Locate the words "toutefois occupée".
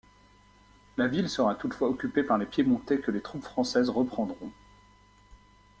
1.53-2.23